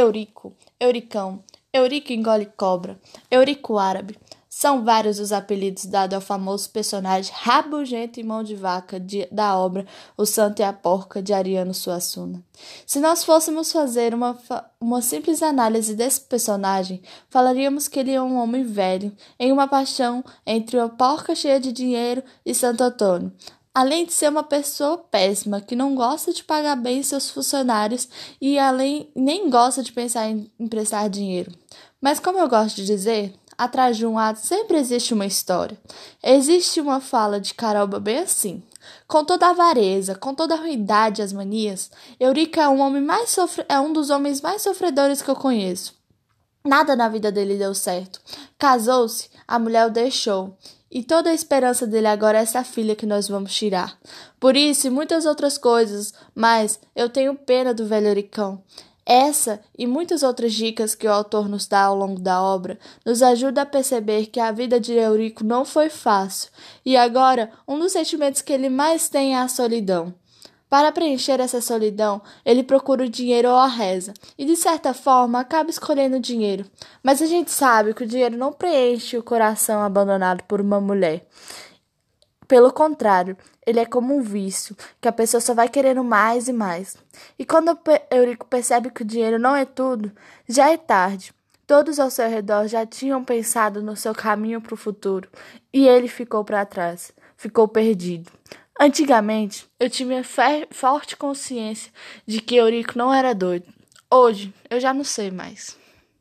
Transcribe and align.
Eurico, 0.00 0.54
Euricão, 0.80 1.44
Eurico 1.70 2.10
engole 2.10 2.46
cobra, 2.46 2.98
Eurico 3.30 3.76
árabe. 3.76 4.18
São 4.48 4.82
vários 4.82 5.20
os 5.20 5.30
apelidos 5.30 5.84
dados 5.84 6.14
ao 6.14 6.22
famoso 6.22 6.70
personagem 6.70 7.30
rabugento 7.36 8.18
e 8.18 8.24
mão 8.24 8.42
de 8.42 8.56
vaca 8.56 8.98
de, 8.98 9.28
da 9.30 9.56
obra 9.58 9.86
O 10.16 10.24
Santo 10.24 10.60
e 10.60 10.62
a 10.62 10.72
Porca 10.72 11.22
de 11.22 11.34
Ariano 11.34 11.74
Suassuna. 11.74 12.42
Se 12.86 12.98
nós 12.98 13.22
fôssemos 13.22 13.70
fazer 13.70 14.14
uma, 14.14 14.38
uma 14.80 15.02
simples 15.02 15.42
análise 15.42 15.94
desse 15.94 16.22
personagem, 16.22 17.02
falaríamos 17.28 17.86
que 17.86 18.00
ele 18.00 18.12
é 18.12 18.22
um 18.22 18.38
homem 18.38 18.64
velho, 18.64 19.14
em 19.38 19.52
uma 19.52 19.68
paixão 19.68 20.24
entre 20.46 20.78
uma 20.78 20.88
porca 20.88 21.34
cheia 21.34 21.60
de 21.60 21.72
dinheiro 21.72 22.22
e 22.44 22.54
Santo 22.54 22.82
Antônio, 22.82 23.32
além 23.74 24.04
de 24.04 24.12
ser 24.12 24.28
uma 24.28 24.42
pessoa 24.42 24.98
péssima, 24.98 25.60
que 25.60 25.76
não 25.76 25.94
gosta 25.94 26.32
de 26.32 26.42
pagar 26.42 26.76
bem 26.76 27.02
seus 27.02 27.30
funcionários 27.30 28.08
e 28.40 28.58
além 28.58 29.10
nem 29.14 29.48
gosta 29.48 29.82
de 29.82 29.92
pensar 29.92 30.28
em 30.28 30.50
emprestar 30.58 31.08
dinheiro. 31.08 31.52
Mas 32.00 32.18
como 32.18 32.38
eu 32.38 32.48
gosto 32.48 32.76
de 32.76 32.86
dizer, 32.86 33.34
atrás 33.56 33.96
de 33.96 34.06
um 34.06 34.18
ato 34.18 34.40
sempre 34.40 34.78
existe 34.78 35.12
uma 35.12 35.26
história. 35.26 35.78
Existe 36.22 36.80
uma 36.80 37.00
fala 37.00 37.40
de 37.40 37.54
Caroba 37.54 38.00
bem 38.00 38.18
assim. 38.18 38.62
Com 39.06 39.24
toda 39.24 39.46
a 39.46 39.50
avareza, 39.50 40.14
com 40.14 40.34
toda 40.34 40.54
a 40.54 40.58
ruindade 40.58 41.20
e 41.20 41.24
as 41.24 41.32
manias, 41.32 41.90
Eurica 42.18 42.62
é 42.62 42.68
um 42.68 42.80
homem 42.80 43.02
mais 43.02 43.30
sofre... 43.30 43.64
é 43.68 43.78
um 43.78 43.92
dos 43.92 44.08
homens 44.08 44.40
mais 44.40 44.62
sofredores 44.62 45.20
que 45.20 45.30
eu 45.30 45.36
conheço. 45.36 45.94
Nada 46.64 46.96
na 46.96 47.08
vida 47.08 47.30
dele 47.30 47.56
deu 47.56 47.74
certo. 47.74 48.20
Casou-se, 48.58 49.30
a 49.46 49.58
mulher 49.58 49.86
o 49.86 49.90
deixou. 49.90 50.56
E 50.90 51.04
toda 51.04 51.30
a 51.30 51.34
esperança 51.34 51.86
dele 51.86 52.08
agora 52.08 52.38
é 52.38 52.42
essa 52.42 52.64
filha 52.64 52.96
que 52.96 53.06
nós 53.06 53.28
vamos 53.28 53.54
tirar. 53.54 53.96
Por 54.40 54.56
isso 54.56 54.88
e 54.88 54.90
muitas 54.90 55.24
outras 55.24 55.56
coisas, 55.56 56.12
mas 56.34 56.80
eu 56.96 57.08
tenho 57.08 57.34
pena 57.34 57.72
do 57.72 57.86
velho 57.86 58.08
Oricão. 58.08 58.60
Essa 59.06 59.60
e 59.76 59.86
muitas 59.86 60.22
outras 60.22 60.52
dicas 60.52 60.94
que 60.94 61.06
o 61.06 61.12
autor 61.12 61.48
nos 61.48 61.66
dá 61.66 61.82
ao 61.82 61.96
longo 61.96 62.20
da 62.20 62.42
obra 62.42 62.78
nos 63.04 63.22
ajuda 63.22 63.62
a 63.62 63.66
perceber 63.66 64.26
que 64.26 64.38
a 64.38 64.52
vida 64.52 64.78
de 64.78 64.92
Eurico 64.92 65.42
não 65.42 65.64
foi 65.64 65.88
fácil, 65.88 66.50
e 66.84 66.96
agora 66.96 67.50
um 67.66 67.78
dos 67.78 67.92
sentimentos 67.92 68.42
que 68.42 68.52
ele 68.52 68.68
mais 68.68 69.08
tem 69.08 69.34
é 69.34 69.38
a 69.38 69.48
solidão. 69.48 70.14
Para 70.70 70.92
preencher 70.92 71.40
essa 71.40 71.60
solidão, 71.60 72.22
ele 72.44 72.62
procura 72.62 73.02
o 73.02 73.08
dinheiro 73.08 73.48
ou 73.48 73.56
a 73.56 73.66
reza, 73.66 74.14
e 74.38 74.44
de 74.44 74.54
certa 74.54 74.94
forma 74.94 75.40
acaba 75.40 75.68
escolhendo 75.68 76.16
o 76.16 76.20
dinheiro. 76.20 76.64
Mas 77.02 77.20
a 77.20 77.26
gente 77.26 77.50
sabe 77.50 77.92
que 77.92 78.04
o 78.04 78.06
dinheiro 78.06 78.36
não 78.36 78.52
preenche 78.52 79.18
o 79.18 79.22
coração 79.22 79.82
abandonado 79.82 80.44
por 80.44 80.60
uma 80.60 80.80
mulher. 80.80 81.26
Pelo 82.46 82.72
contrário, 82.72 83.36
ele 83.66 83.80
é 83.80 83.84
como 83.84 84.16
um 84.16 84.22
vício, 84.22 84.76
que 85.00 85.08
a 85.08 85.12
pessoa 85.12 85.40
só 85.40 85.54
vai 85.54 85.68
querendo 85.68 86.04
mais 86.04 86.46
e 86.46 86.52
mais. 86.52 86.96
E 87.36 87.44
quando 87.44 87.76
Eurico 88.08 88.46
percebe 88.46 88.90
que 88.90 89.02
o 89.02 89.04
dinheiro 89.04 89.40
não 89.40 89.56
é 89.56 89.64
tudo, 89.64 90.12
já 90.48 90.70
é 90.70 90.76
tarde. 90.76 91.34
Todos 91.66 91.98
ao 91.98 92.10
seu 92.10 92.28
redor 92.28 92.68
já 92.68 92.86
tinham 92.86 93.24
pensado 93.24 93.82
no 93.82 93.96
seu 93.96 94.14
caminho 94.14 94.60
para 94.60 94.74
o 94.74 94.76
futuro, 94.76 95.28
e 95.72 95.88
ele 95.88 96.06
ficou 96.06 96.44
para 96.44 96.64
trás, 96.64 97.12
ficou 97.36 97.66
perdido. 97.66 98.30
Antigamente, 98.82 99.68
eu 99.78 99.90
tinha 99.90 100.24
forte 100.70 101.14
consciência 101.14 101.92
de 102.26 102.40
que 102.40 102.56
Eurico 102.56 102.96
não 102.96 103.12
era 103.12 103.34
doido. 103.34 103.66
Hoje, 104.10 104.54
eu 104.70 104.80
já 104.80 104.94
não 104.94 105.04
sei 105.04 105.30
mais. 105.30 105.76